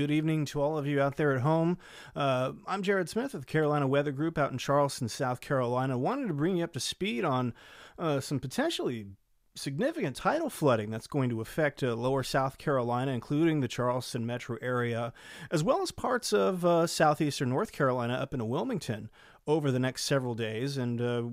[0.00, 1.76] Good evening to all of you out there at home.
[2.16, 5.98] Uh, I'm Jared Smith with Carolina Weather Group out in Charleston, South Carolina.
[5.98, 7.52] Wanted to bring you up to speed on
[7.98, 9.08] uh, some potentially
[9.54, 14.56] significant tidal flooding that's going to affect uh, lower South Carolina, including the Charleston metro
[14.62, 15.12] area,
[15.50, 19.10] as well as parts of uh, southeastern North Carolina up into Wilmington
[19.46, 20.78] over the next several days.
[20.78, 21.24] And uh,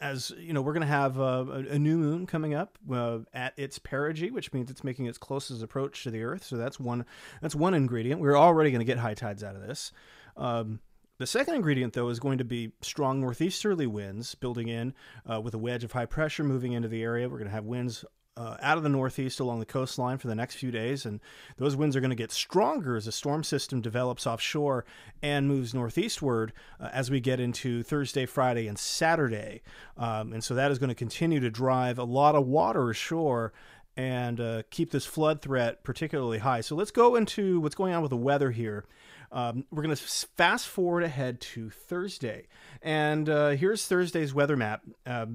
[0.00, 3.18] as you know, we're going to have uh, a, a, new moon coming up uh,
[3.34, 6.44] at its perigee, which means it's making its closest approach to the Earth.
[6.44, 7.04] So that's one
[7.42, 8.20] that's one ingredient.
[8.20, 9.92] We're already going to get high tides out of this.
[10.36, 10.80] Um,
[11.18, 14.94] the second ingredient, though, is going to be strong northeasterly winds building in
[15.30, 17.28] uh, with a wedge of high pressure moving into the area.
[17.28, 18.06] We're going to have winds
[18.36, 21.20] uh, out of the northeast along the coastline for the next few days, and
[21.56, 24.84] those winds are going to get stronger as the storm system develops offshore
[25.22, 29.62] and moves northeastward uh, as we get into Thursday, Friday, and Saturday.
[29.96, 33.52] Um, and so that is going to continue to drive a lot of water ashore
[33.96, 36.60] and uh, keep this flood threat particularly high.
[36.60, 38.84] So let's go into what's going on with the weather here.
[39.32, 40.02] Um, we're going to
[40.36, 42.46] fast forward ahead to Thursday.
[42.82, 44.82] And uh, here's Thursday's weather map.
[45.06, 45.26] Uh,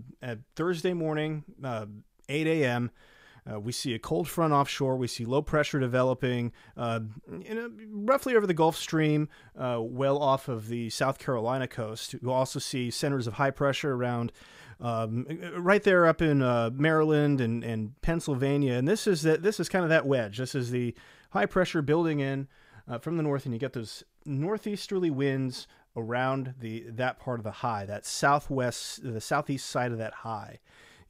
[0.55, 1.85] Thursday morning, uh,
[2.29, 2.91] 8 a.m.,
[3.51, 4.97] uh, we see a cold front offshore.
[4.97, 7.01] We see low pressure developing uh,
[7.47, 12.15] a, roughly over the Gulf Stream, uh, well off of the South Carolina coast.
[12.21, 14.31] You'll also see centers of high pressure around
[14.81, 18.73] um, right there up in uh, Maryland and, and Pennsylvania.
[18.73, 20.37] And this is that this is kind of that wedge.
[20.37, 20.95] This is the
[21.31, 22.47] high pressure building in
[22.87, 27.43] uh, from the north, and you get those northeasterly winds around the that part of
[27.43, 30.59] the high, that southwest, the southeast side of that high.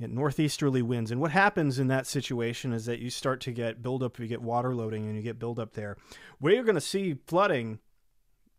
[0.02, 1.12] Northeasterly winds.
[1.12, 4.42] And what happens in that situation is that you start to get buildup, you get
[4.42, 5.98] water loading, and you get buildup there.
[6.40, 7.80] Where you're going to see flooding,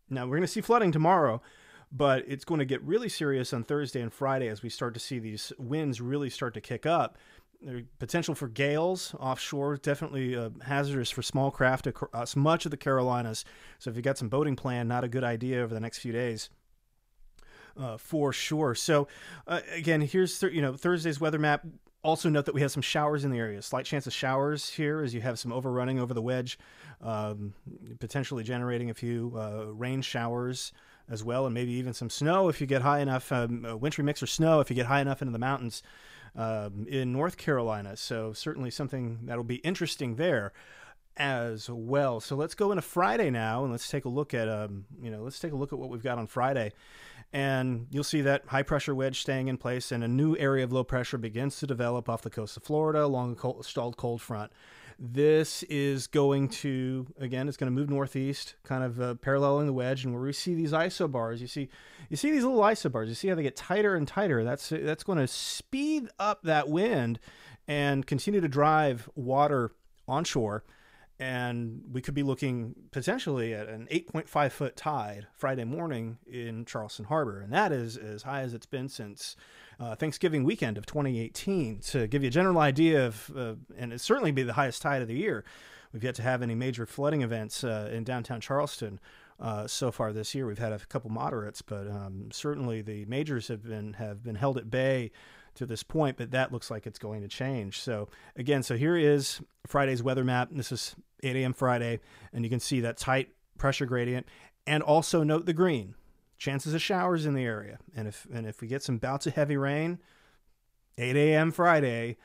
[0.09, 1.41] now we're going to see flooding tomorrow,
[1.91, 4.99] but it's going to get really serious on Thursday and Friday as we start to
[4.99, 7.17] see these winds really start to kick up
[7.61, 12.77] the potential for gales offshore definitely uh, hazardous for small craft across much of the
[12.77, 13.45] Carolinas.
[13.79, 16.11] So if you got some boating plan, not a good idea over the next few
[16.11, 16.49] days.
[17.77, 18.73] Uh, for sure.
[18.73, 19.07] So
[19.47, 21.65] uh, again, here's th- you know Thursday's weather map.
[22.03, 23.61] Also note that we have some showers in the area.
[23.61, 26.57] Slight chance of showers here as you have some overrunning over the wedge,
[27.01, 27.53] um,
[27.99, 30.71] potentially generating a few uh, rain showers
[31.09, 33.31] as well, and maybe even some snow if you get high enough.
[33.31, 35.83] Um, wintry mix or snow if you get high enough into the mountains
[36.35, 37.97] um, in North Carolina.
[37.97, 40.53] So certainly something that'll be interesting there
[41.17, 42.19] as well.
[42.19, 45.21] So let's go into Friday now and let's take a look at um, you know
[45.21, 46.71] let's take a look at what we've got on Friday,
[47.33, 50.71] and you'll see that high pressure wedge staying in place and a new area of
[50.71, 54.21] low pressure begins to develop off the coast of Florida along a cold, stalled cold
[54.21, 54.51] front.
[54.99, 59.73] This is going to, again, it's going to move northeast, kind of uh, paralleling the
[59.73, 60.03] wedge.
[60.03, 61.69] And where we see these isobars, you see,
[62.09, 63.07] you see these little isobars.
[63.07, 64.43] You see how they get tighter and tighter.
[64.43, 67.19] That's that's going to speed up that wind
[67.67, 69.71] and continue to drive water
[70.07, 70.63] onshore
[71.19, 77.05] and we could be looking potentially at an 8.5 foot tide Friday morning in Charleston
[77.05, 79.35] Harbor, and that is as high as it's been since
[79.79, 81.79] uh, Thanksgiving weekend of 2018.
[81.79, 85.01] To give you a general idea of, uh, and it certainly be the highest tide
[85.01, 85.43] of the year.
[85.91, 88.99] We've yet to have any major flooding events uh, in downtown Charleston.
[89.39, 93.47] Uh, so far this year, we've had a couple moderates, but um, certainly the majors
[93.47, 95.11] have been have been held at bay
[95.57, 97.79] to this point, but that looks like it's going to change.
[97.79, 100.49] So again, so here is Friday's weather map.
[100.51, 101.53] This is 8 a.m.
[101.53, 101.99] Friday,
[102.33, 104.27] and you can see that tight pressure gradient.
[104.65, 105.95] And also note the green
[106.37, 107.79] chances of showers in the area.
[107.95, 109.99] And if and if we get some bouts of heavy rain,
[110.97, 111.51] 8 a.m.
[111.51, 112.17] Friday,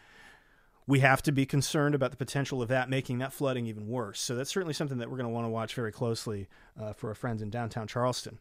[0.92, 4.20] we have to be concerned about the potential of that making that flooding even worse.
[4.20, 6.48] So that's certainly something that we're going to want to watch very closely
[6.78, 8.38] uh, for our friends in downtown Charleston.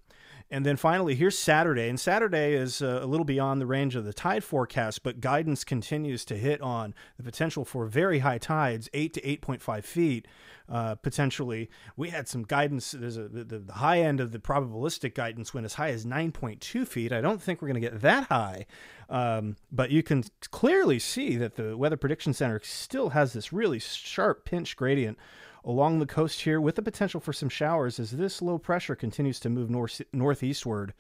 [0.50, 1.88] And then finally, here's Saturday.
[1.88, 5.64] And Saturday is uh, a little beyond the range of the tide forecast, but guidance
[5.64, 10.28] continues to hit on the potential for very high tides, 8 to 8.5 feet.
[10.72, 12.92] Uh, potentially, we had some guidance.
[12.92, 16.88] There's a, the, the high end of the probabilistic guidance went as high as 9.2
[16.88, 17.12] feet.
[17.12, 18.66] I don't think we're going to get that high,
[19.10, 23.80] um, but you can clearly see that the Weather Prediction Center still has this really
[23.80, 25.18] sharp pinch gradient
[25.66, 29.42] along the coast here with the potential for some showers as this low pressure continues
[29.42, 30.94] to move north northeastward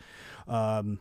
[0.50, 1.00] um,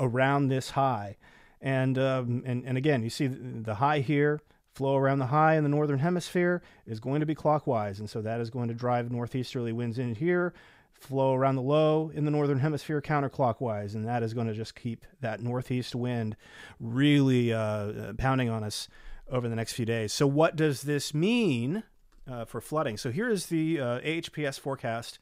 [0.00, 1.16] around this high.
[1.60, 4.40] And, um, and, and again, you see the high here
[4.76, 7.98] flow around the high in the northern hemisphere is going to be clockwise.
[7.98, 10.52] And so that is going to drive northeasterly winds in here,
[10.92, 13.94] flow around the low in the northern hemisphere counterclockwise.
[13.94, 16.36] And that is going to just keep that northeast wind
[16.78, 18.88] really uh, pounding on us
[19.30, 20.12] over the next few days.
[20.12, 21.82] So, what does this mean
[22.30, 22.96] uh, for flooding.
[22.96, 25.18] So here is the uh, AHPS forecast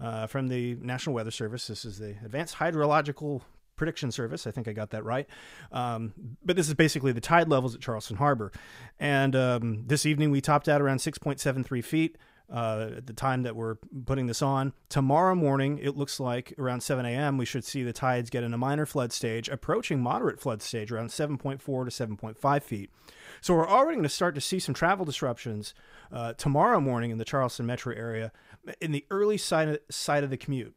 [0.00, 1.66] uh, from the National Weather Service.
[1.66, 3.42] This is the Advanced Hydrological
[3.76, 4.46] Prediction Service.
[4.46, 5.26] I think I got that right.
[5.72, 8.52] Um, but this is basically the tide levels at Charleston Harbor.
[8.98, 12.18] And um, this evening we topped out around 6.73 feet.
[12.52, 13.76] uh, at the time that we're
[14.06, 14.72] putting this on.
[14.88, 18.52] Tomorrow morning, it looks like around 7 a.m., we should see the tides get in
[18.52, 22.90] a minor flood stage, approaching moderate flood stage around 7.4 to 7.5 feet.
[23.40, 25.74] So we're already going to start to see some travel disruptions
[26.12, 28.30] uh, tomorrow morning in the Charleston metro area
[28.80, 30.74] in the early side of, side of the commute.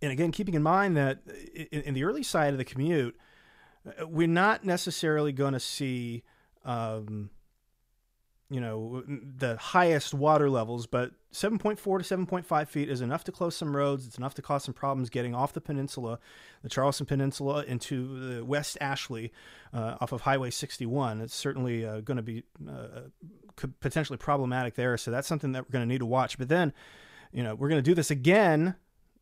[0.00, 1.20] And again, keeping in mind that
[1.54, 3.16] in, in the early side of the commute,
[3.86, 6.22] uh, we're not necessarily going to see.
[6.64, 7.30] Um,
[8.50, 13.54] you know the highest water levels but 7.4 to 7.5 feet is enough to close
[13.54, 14.06] some roads.
[14.06, 16.18] It's enough to cause some problems getting off the peninsula
[16.62, 19.34] the charleston peninsula into the west ashley
[19.74, 23.00] uh, off of highway 61 it's certainly uh, going to be uh,
[23.80, 24.96] potentially problematic there.
[24.96, 26.38] So that's something that we're going to need to watch.
[26.38, 26.72] But then
[27.32, 28.76] you know we're going to do this again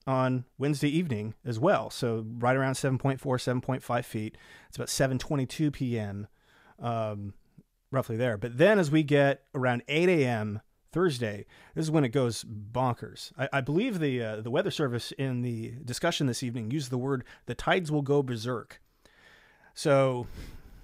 [0.07, 1.91] on Wednesday evening as well.
[1.91, 4.37] So right around 7.4, 7.5 feet.
[4.69, 6.29] It's about 7:22 p.m.
[6.79, 7.35] Um,
[7.91, 8.37] roughly there.
[8.37, 10.61] But then as we get around 8 a.m.
[10.93, 11.45] Thursday,
[11.75, 13.33] this is when it goes bonkers.
[13.37, 16.99] I, I believe the uh, the weather service in the discussion this evening used the
[16.99, 18.81] word "the tides will go berserk."
[19.75, 20.27] So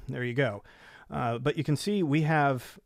[0.09, 0.63] there you go.
[1.11, 2.79] Uh, but you can see we have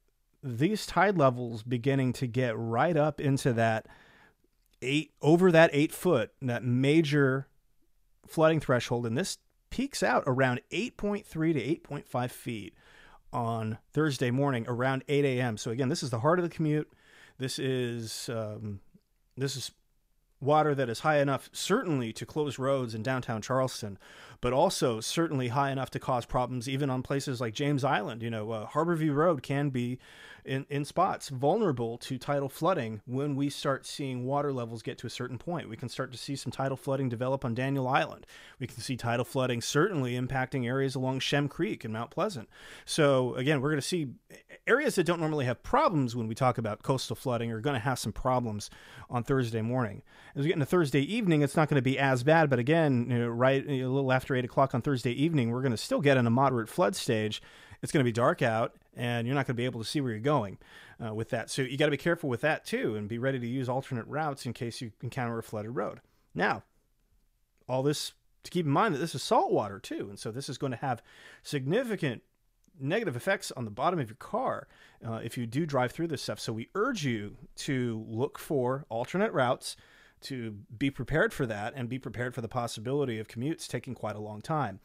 [0.42, 3.86] these tide levels beginning to get right up into that
[4.82, 7.49] eight over that eight foot, that major
[8.26, 9.38] flooding threshold, and this
[9.70, 12.75] peaks out around 8.3 to 8.5 feet
[13.32, 15.56] on Thursday morning around 8 a.m.
[15.56, 16.90] So again, this is the heart of the commute.
[17.38, 18.81] This is um,
[19.37, 19.73] this is
[20.40, 23.99] water that is high enough, certainly, to close roads in downtown Charleston,
[24.40, 28.22] but also certainly high enough to cause problems even on places like James Island.
[28.22, 29.99] You know, uh, Harborview Road can be
[30.46, 35.06] in, in spots vulnerable to tidal flooding when we start seeing water levels get to
[35.06, 35.69] a certain point.
[35.69, 38.26] We can start to see some tidal flooding develop on Daniel Island.
[38.58, 42.48] We can see tidal flooding certainly impacting areas along Shem Creek and Mount Pleasant.
[42.84, 44.08] So, again, we're going to see
[44.66, 47.81] areas that don't normally have problems when we talk about coastal flooding are going to
[47.81, 48.70] have some problems
[49.10, 50.02] on Thursday morning.
[50.34, 53.06] As we get into Thursday evening, it's not going to be as bad, but again,
[53.10, 56.00] you know, right a little after 8 o'clock on Thursday evening, we're going to still
[56.00, 57.43] get in a moderate flood stage.
[57.86, 60.00] It's going to be dark out and you're not going to be able to see
[60.00, 60.58] where you're going
[61.00, 61.50] uh, with that.
[61.50, 64.08] So you got to be careful with that too, and be ready to use alternate
[64.08, 66.00] routes in case you encounter a flooded road.
[66.34, 66.64] Now,
[67.68, 70.48] all this to keep in mind that this is salt water too, and so this
[70.48, 71.00] is going to have
[71.44, 72.22] significant
[72.80, 74.66] negative effects on the bottom of your car
[75.06, 76.40] uh, if you do drive through this stuff.
[76.40, 79.76] So we urge you to look for alternate routes
[80.22, 84.16] to be prepared for that and be prepared for the possibility of commutes taking quite
[84.16, 84.80] a long time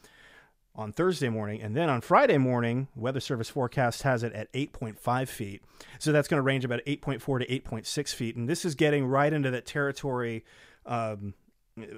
[0.75, 1.61] on Thursday morning.
[1.61, 5.63] And then on Friday morning, Weather Service forecast has it at 8.5 feet.
[5.99, 8.35] So that's going to range about 8.4 to 8.6 feet.
[8.35, 10.45] And this is getting right into that territory,
[10.85, 11.33] um,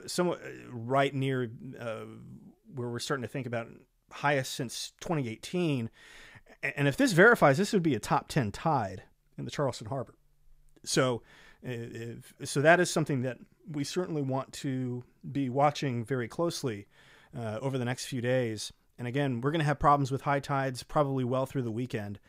[0.07, 2.05] somewhat uh, right near uh,
[2.73, 3.67] where we're starting to think about
[4.11, 5.89] highest since 2018.
[6.63, 9.03] And if this verifies, this would be a top 10 tide
[9.37, 10.15] in the Charleston Harbor.
[10.85, 11.21] So,
[11.61, 13.37] if, so that is something that
[13.71, 16.87] we certainly want to be watching very closely
[17.37, 18.71] uh, over the next few days.
[18.97, 22.19] And again, we're going to have problems with high tides probably well through the weekend.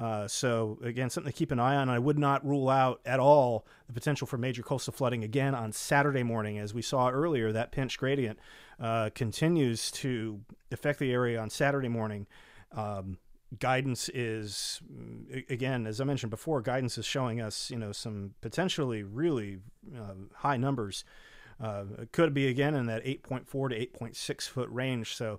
[0.00, 1.88] Uh, so again, something to keep an eye on.
[1.88, 5.72] I would not rule out at all the potential for major coastal flooding again on
[5.72, 7.52] Saturday morning, as we saw earlier.
[7.52, 8.38] That pinch gradient
[8.78, 10.40] uh, continues to
[10.70, 12.26] affect the area on Saturday morning.
[12.72, 13.18] Um,
[13.58, 14.80] guidance is
[15.48, 19.58] again, as I mentioned before, guidance is showing us, you know, some potentially really
[19.94, 21.04] uh, high numbers
[21.60, 25.14] uh, it could be again in that 8.4 to 8.6 foot range.
[25.14, 25.38] So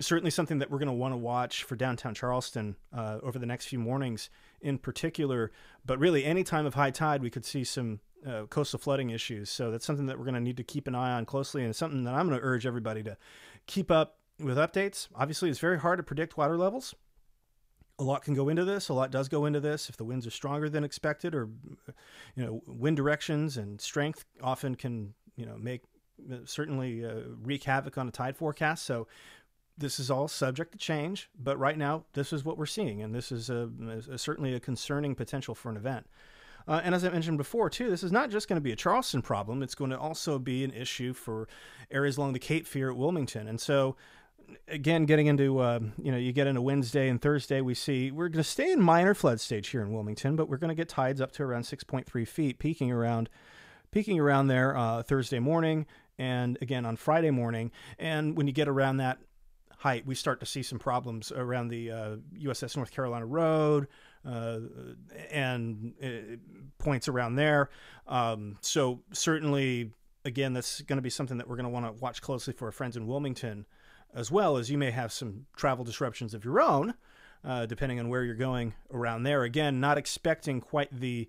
[0.00, 3.46] certainly something that we're going to want to watch for downtown Charleston uh, over the
[3.46, 5.52] next few mornings in particular.
[5.84, 9.50] But really, any time of high tide, we could see some uh, coastal flooding issues.
[9.50, 11.74] So that's something that we're going to need to keep an eye on closely, and
[11.74, 13.16] something that I'm going to urge everybody to
[13.66, 15.08] keep up with updates.
[15.14, 16.94] Obviously, it's very hard to predict water levels.
[17.98, 18.88] A lot can go into this.
[18.88, 19.90] A lot does go into this.
[19.90, 21.50] If the winds are stronger than expected, or
[22.34, 25.82] you know, wind directions and strength often can you know make
[26.44, 28.84] certainly uh, wreak havoc on a tide forecast.
[28.84, 29.06] So
[29.78, 33.14] this is all subject to change, but right now this is what we're seeing, and
[33.14, 33.70] this is a,
[34.10, 36.06] a, certainly a concerning potential for an event.
[36.68, 38.76] Uh, and as I mentioned before, too, this is not just going to be a
[38.76, 41.48] Charleston problem; it's going to also be an issue for
[41.90, 43.48] areas along the Cape Fear at Wilmington.
[43.48, 43.96] And so,
[44.68, 48.28] again, getting into uh, you know, you get into Wednesday and Thursday, we see we're
[48.28, 50.88] going to stay in minor flood stage here in Wilmington, but we're going to get
[50.88, 53.30] tides up to around 6.3 feet, peaking around
[53.92, 55.86] peaking around there uh, Thursday morning
[56.18, 57.72] and again on Friday morning.
[57.98, 59.18] And when you get around that
[59.78, 63.88] height, we start to see some problems around the uh, USS North Carolina Road
[64.28, 64.58] uh,
[65.30, 66.36] and uh,
[66.78, 67.70] points around there.
[68.06, 69.92] Um, so certainly,
[70.24, 72.66] again, that's going to be something that we're going to want to watch closely for
[72.66, 73.66] our friends in Wilmington,
[74.14, 76.94] as well as you may have some travel disruptions of your own,
[77.42, 79.44] uh, depending on where you're going around there.
[79.44, 81.26] Again, not expecting quite the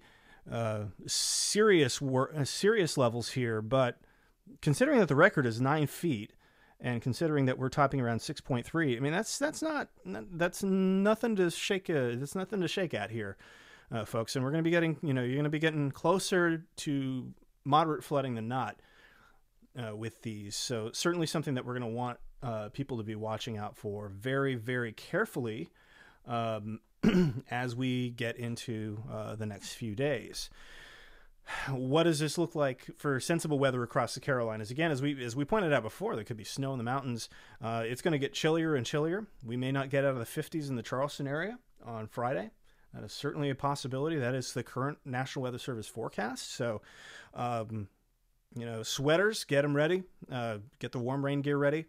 [0.50, 4.00] uh, serious wor- uh, serious levels here, but
[4.62, 6.34] considering that the record is nine feet,
[6.80, 11.52] and considering that we're topping around 6.3, I mean that's that's not that's nothing to
[11.52, 13.38] shake a, that's nothing to shake at here,
[13.92, 14.36] uh, folks.
[14.36, 17.34] And we're going to be getting you know you're going to be getting closer to
[17.64, 18.78] moderate flooding than not
[19.78, 20.56] uh, with these.
[20.56, 24.10] So certainly something that we're going to want uh, people to be watching out for
[24.10, 25.70] very very carefully.
[26.26, 26.80] Um,
[27.51, 30.50] as we get into uh, the next few days.
[31.70, 34.72] What does this look like for sensible weather across the Carolinas?
[34.72, 37.29] Again, as we as we pointed out before, there could be snow in the mountains.
[37.62, 39.25] Uh, it's going to get chillier and chillier.
[39.46, 42.51] We may not get out of the 50s in the Charleston area on Friday.
[42.93, 44.17] That is certainly a possibility.
[44.17, 46.53] That is the current National Weather Service forecast.
[46.53, 46.81] So,
[47.34, 47.88] um,
[48.55, 50.03] you know, sweaters, get them ready.
[50.31, 51.86] Uh, get the warm rain gear ready.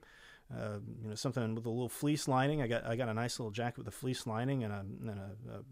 [0.55, 2.61] Uh, you know, something with a little fleece lining.
[2.61, 5.11] I got I got a nice little jacket with a fleece lining and a, and
[5.11, 5.63] a, a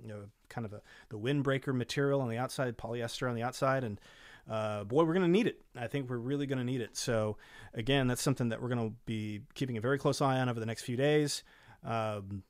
[0.00, 0.80] you know kind of a
[1.10, 4.00] the windbreaker material on the outside, polyester on the outside, and
[4.48, 5.60] uh, boy, we're going to need it.
[5.76, 6.96] I think we're really going to need it.
[6.96, 7.36] So
[7.74, 10.58] again, that's something that we're going to be keeping a very close eye on over
[10.58, 11.42] the next few days.
[11.84, 12.42] Um,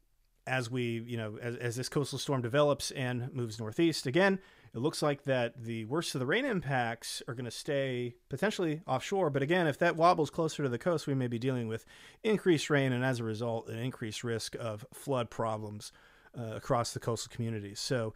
[0.46, 4.38] as we, you know, as, as this coastal storm develops and moves northeast again,
[4.74, 8.82] it looks like that the worst of the rain impacts are going to stay potentially
[8.86, 9.30] offshore.
[9.30, 11.84] But again, if that wobbles closer to the coast, we may be dealing with
[12.22, 15.92] increased rain and as a result, an increased risk of flood problems
[16.38, 17.80] uh, across the coastal communities.
[17.80, 18.14] So,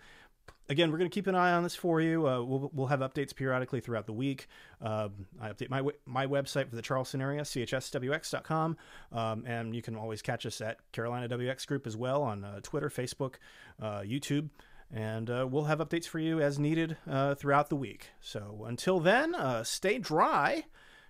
[0.69, 2.29] again, we're going to keep an eye on this for you.
[2.29, 4.47] Uh, we'll, we'll have updates periodically throughout the week.
[4.81, 8.77] Um, I update my my website for the Charleston area, chswx.com,
[9.11, 12.61] um, and you can always catch us at Carolina WX Group as well on uh,
[12.63, 13.35] Twitter, Facebook,
[13.83, 14.51] uh, YouTube
[14.95, 18.11] and uh, we'll have updates for you as needed uh, throughout the week.
[18.21, 20.65] So until then, uh, stay dry,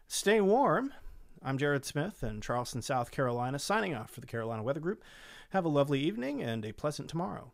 [0.09, 0.95] stay warm.
[1.43, 5.05] I'm Jared Smith in Charleston, South Carolina, signing off for the Carolina Weather Group.
[5.51, 7.53] Have a lovely evening and a pleasant tomorrow.